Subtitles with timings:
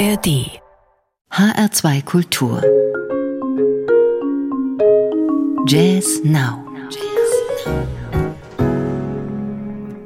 [0.00, 0.62] ARD
[1.30, 2.62] HR2 Kultur
[5.66, 6.64] Jazz Now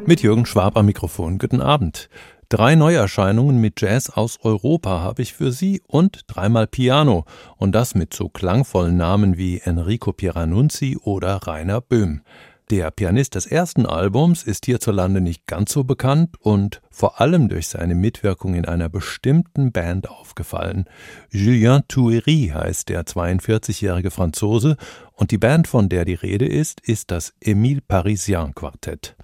[0.05, 1.39] Mit Jürgen Schwab am Mikrofon.
[1.39, 2.09] Guten Abend.
[2.49, 7.25] Drei Neuerscheinungen mit Jazz aus Europa habe ich für Sie und dreimal Piano
[7.57, 12.23] und das mit so klangvollen Namen wie Enrico Pieranunzi oder Rainer Böhm.
[12.71, 17.69] Der Pianist des ersten Albums ist hierzulande nicht ganz so bekannt und vor allem durch
[17.69, 20.87] seine Mitwirkung in einer bestimmten Band aufgefallen.
[21.31, 24.79] Julien Thuery heißt der 42-jährige Franzose
[25.13, 29.15] und die Band, von der die Rede ist, ist das Émile Parisien Quartett.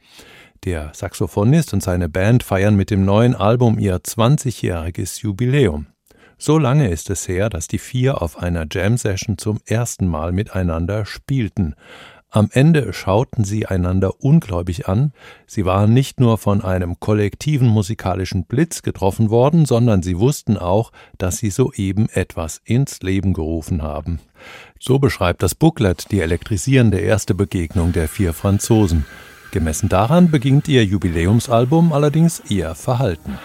[0.65, 5.87] Der Saxophonist und seine Band feiern mit dem neuen Album ihr 20-jähriges Jubiläum.
[6.37, 11.07] So lange ist es her, dass die vier auf einer Jam-Session zum ersten Mal miteinander
[11.07, 11.75] spielten.
[12.33, 15.13] Am Ende schauten sie einander ungläubig an,
[15.49, 20.93] sie waren nicht nur von einem kollektiven musikalischen Blitz getroffen worden, sondern sie wussten auch,
[21.19, 24.21] dass sie soeben etwas ins Leben gerufen haben.
[24.79, 29.07] So beschreibt das Booklet die elektrisierende erste Begegnung der vier Franzosen.
[29.51, 33.39] Gemessen daran beginnt ihr Jubiläumsalbum allerdings ihr Verhalten.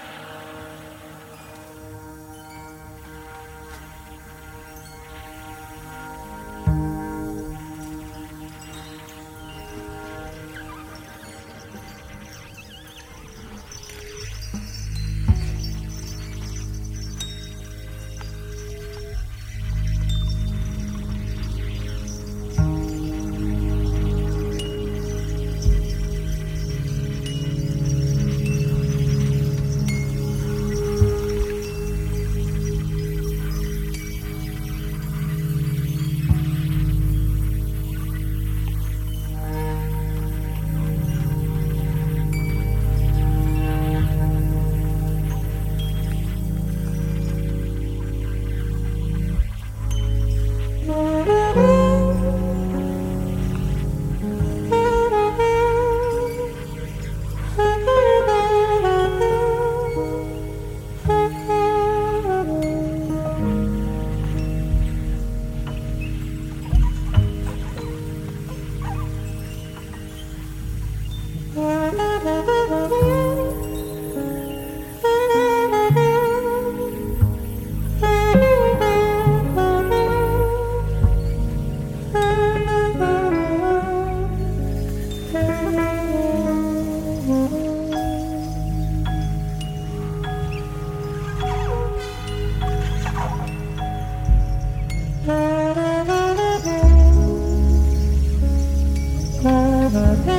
[99.96, 100.35] never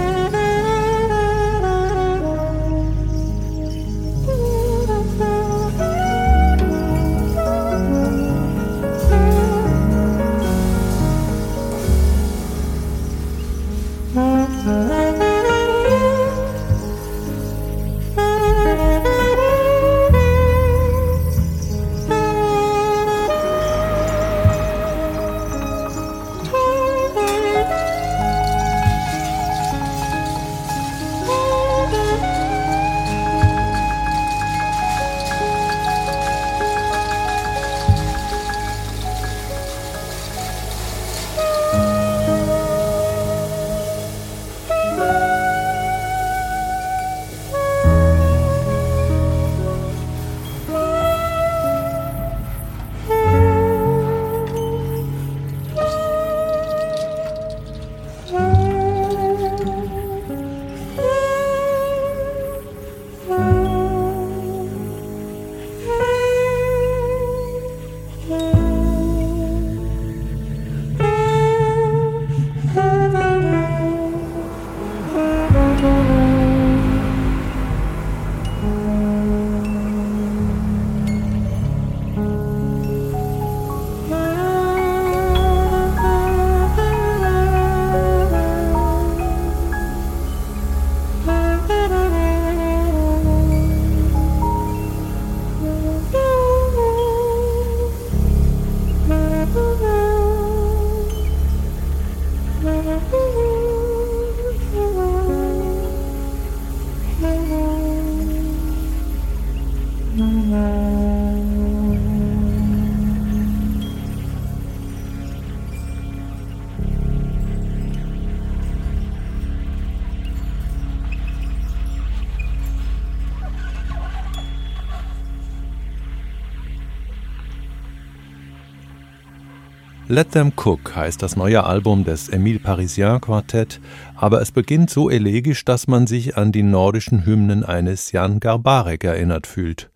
[130.17, 133.83] Let Them Cook heißt das neue Album des Emile Parisien Quartett,
[134.15, 139.05] aber es beginnt so elegisch, dass man sich an die nordischen Hymnen eines Jan Garbarek
[139.05, 139.91] erinnert fühlt.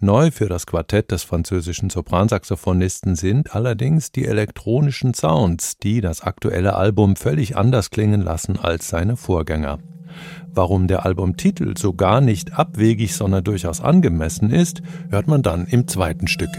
[0.00, 6.74] Neu für das Quartett des französischen Sopransaxophonisten sind allerdings die elektronischen Sounds, die das aktuelle
[6.74, 9.78] Album völlig anders klingen lassen als seine Vorgänger.
[10.52, 15.86] Warum der Albumtitel so gar nicht abwegig, sondern durchaus angemessen ist, hört man dann im
[15.86, 16.50] zweiten Stück.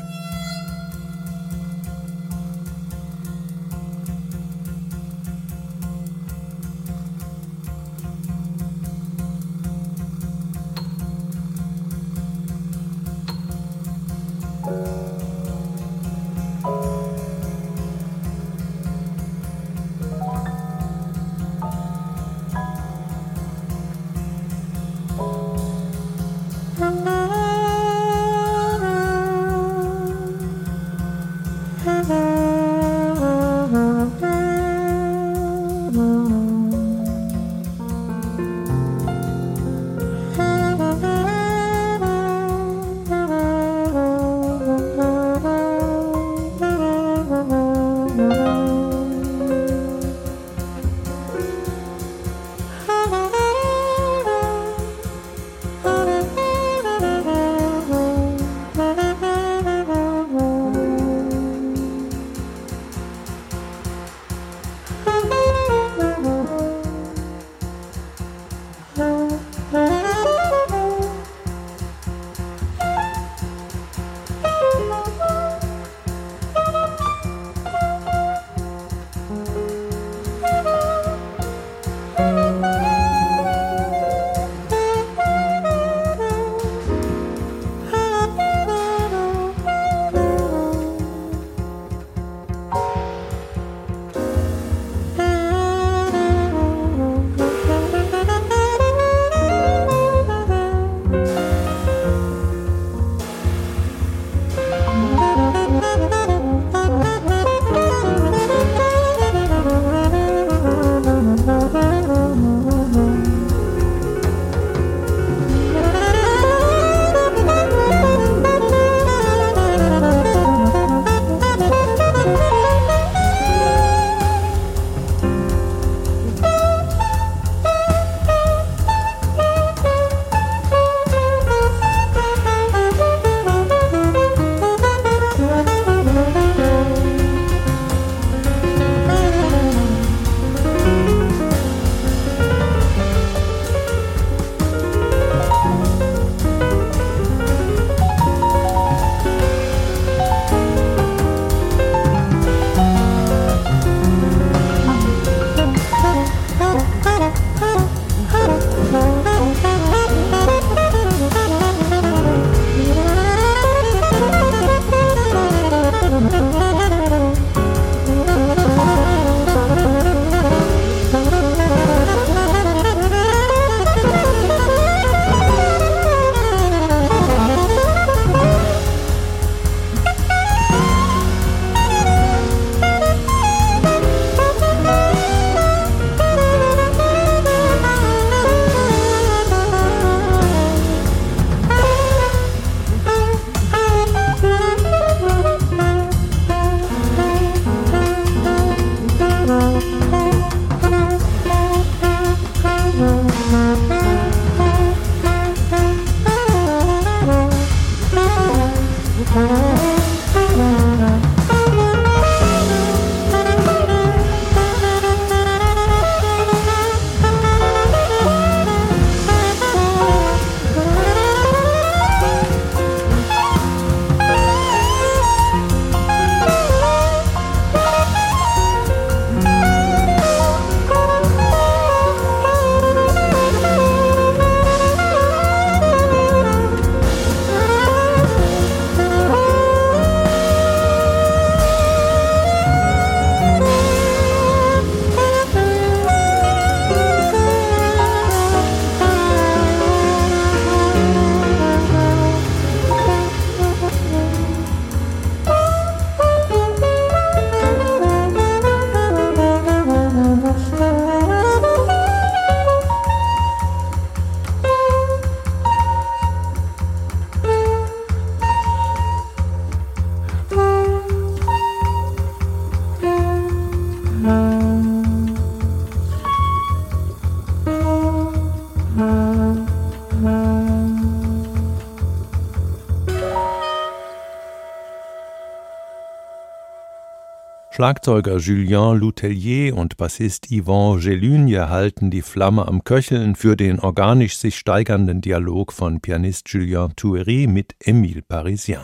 [287.81, 294.38] Schlagzeuger Julien Loutellier und Bassist Yvon Gelugne halten die Flamme am Köcheln für den organisch
[294.38, 298.81] sich steigernden Dialog von Pianist Julien Thuery mit Émile Parisien.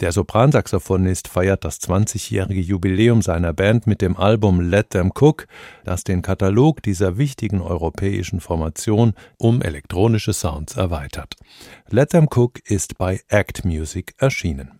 [0.00, 5.46] Der Sopransaxophonist feiert das 20-jährige Jubiläum seiner Band mit dem Album Let Them Cook,
[5.84, 11.34] das den Katalog dieser wichtigen europäischen Formation um elektronische Sounds erweitert.
[11.90, 14.77] Let Them Cook ist bei Act Music erschienen.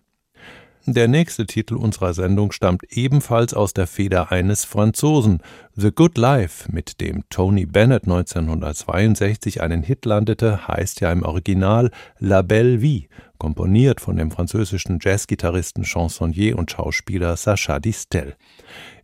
[0.85, 5.39] Der nächste Titel unserer Sendung stammt ebenfalls aus der Feder eines Franzosen,
[5.75, 11.91] The Good Life, mit dem Tony Bennett 1962 einen Hit landete, heißt ja im Original
[12.19, 18.35] La Belle Vie, komponiert von dem französischen Jazzgitarristen, Chansonnier und Schauspieler Sacha Distel.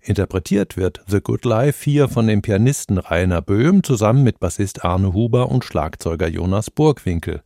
[0.01, 5.13] Interpretiert wird The Good Life hier von dem Pianisten Rainer Böhm zusammen mit Bassist Arne
[5.13, 7.41] Huber und Schlagzeuger Jonas Burgwinkel.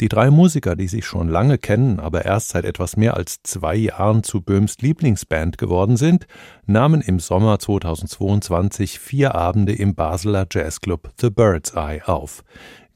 [0.00, 3.76] Die drei Musiker, die sich schon lange kennen, aber erst seit etwas mehr als zwei
[3.76, 6.26] Jahren zu Böhms Lieblingsband geworden sind,
[6.66, 12.42] nahmen im Sommer 2022 vier Abende im Basler Jazzclub The Bird's Eye auf.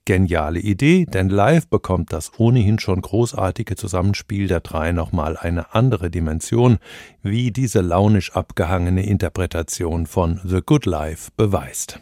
[0.06, 6.10] Geniale Idee, denn live bekommt das ohnehin schon großartige Zusammenspiel der drei nochmal eine andere
[6.10, 6.78] Dimension,
[7.22, 12.00] wie diese launisch abgehangene Interpretation von The Good Life beweist.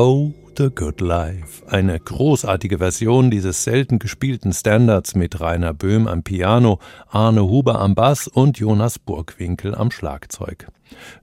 [0.00, 1.66] Oh, The Good Life.
[1.66, 7.96] Eine großartige Version dieses selten gespielten Standards mit Rainer Böhm am Piano, Arne Huber am
[7.96, 10.68] Bass und Jonas Burgwinkel am Schlagzeug.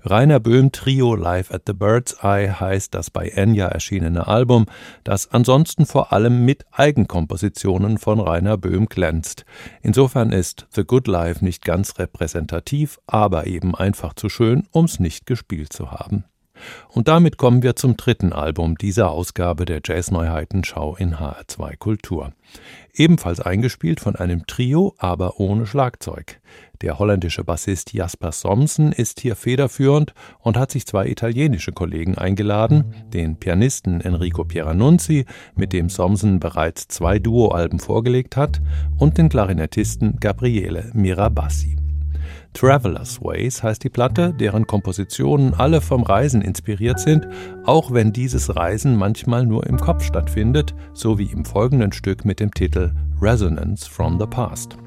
[0.03, 4.65] Rainer Böhm Trio Live at the Bird's Eye heißt das bei Enya erschienene Album,
[5.05, 9.45] das ansonsten vor allem mit Eigenkompositionen von Rainer Böhm glänzt.
[9.83, 15.25] Insofern ist The Good Life nicht ganz repräsentativ, aber eben einfach zu schön, um's nicht
[15.25, 16.25] gespielt zu haben.
[16.89, 22.31] Und damit kommen wir zum dritten Album dieser Ausgabe der Jazzneuheiten-Schau in HR2 Kultur.
[22.93, 26.39] Ebenfalls eingespielt von einem Trio, aber ohne Schlagzeug.
[26.81, 32.93] Der holländische Bassist Jasper Somsen ist hier federführend und hat sich zwei italienische Kollegen eingeladen,
[33.13, 38.61] den Pianisten Enrico Pieranunzi, mit dem Somsen bereits zwei Duoalben vorgelegt hat,
[38.97, 41.84] und den Klarinettisten Gabriele Mirabassi.
[42.53, 47.27] Traveler's Ways heißt die Platte, deren Kompositionen alle vom Reisen inspiriert sind,
[47.65, 52.39] auch wenn dieses Reisen manchmal nur im Kopf stattfindet, so wie im folgenden Stück mit
[52.39, 54.77] dem Titel Resonance from the Past.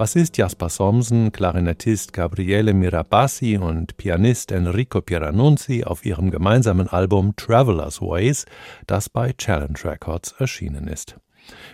[0.00, 8.00] Bassist Jasper Somsen, Klarinettist Gabriele Mirabassi und Pianist Enrico Pieranunzi auf ihrem gemeinsamen Album Traveler's
[8.00, 8.46] Ways,
[8.86, 11.18] das bei Challenge Records erschienen ist.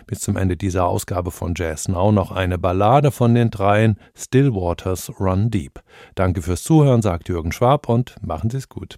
[0.07, 5.09] Bis zum Ende dieser Ausgabe von Jazz Now noch eine Ballade von den dreien Stillwaters
[5.21, 5.79] Run Deep.
[6.15, 8.97] Danke fürs Zuhören, sagt Jürgen Schwab und machen Sie es gut.